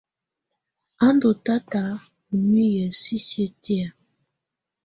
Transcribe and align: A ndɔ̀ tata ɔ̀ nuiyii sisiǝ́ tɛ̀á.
A 1.05 1.07
ndɔ̀ 1.15 1.33
tata 1.45 1.79
ɔ̀ 2.31 2.37
nuiyii 2.49 2.89
sisiǝ́ 3.01 3.49
tɛ̀á. 3.63 3.87